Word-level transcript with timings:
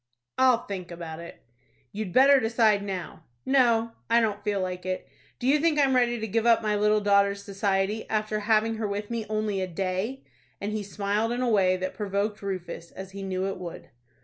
"I'll 0.39 0.65
think 0.65 0.89
about 0.89 1.19
it." 1.19 1.43
"You'd 1.91 2.11
better 2.11 2.39
decide 2.39 2.81
now." 2.81 3.23
"No, 3.45 3.91
I 4.09 4.19
don't 4.19 4.43
feel 4.43 4.59
like 4.59 4.83
it. 4.83 5.07
Do 5.37 5.45
you 5.45 5.59
think 5.59 5.77
I'm 5.77 5.95
ready 5.95 6.19
to 6.19 6.27
give 6.27 6.47
up 6.47 6.63
my 6.63 6.75
little 6.75 7.01
daughter's 7.01 7.43
society, 7.43 8.09
after 8.09 8.39
having 8.39 8.77
her 8.77 8.87
with 8.87 9.11
me 9.11 9.27
only 9.29 9.61
a 9.61 9.67
day?" 9.67 10.23
and 10.59 10.71
he 10.73 10.81
smiled 10.81 11.31
in 11.31 11.41
a 11.43 11.49
way 11.49 11.77
that 11.77 11.93
provoked 11.93 12.41
Rufus, 12.41 12.89
as 12.89 13.11
he 13.11 13.21
knew 13.21 13.45
it 13.45 13.57
would. 13.59 13.91